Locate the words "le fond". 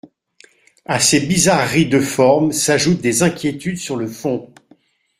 3.97-4.51